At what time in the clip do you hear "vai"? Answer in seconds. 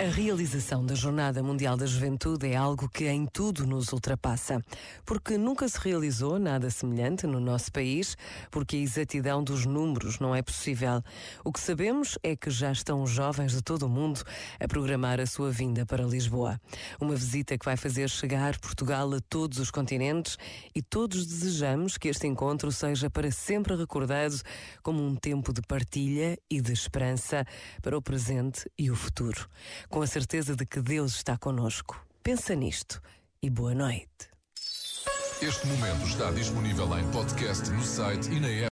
17.64-17.76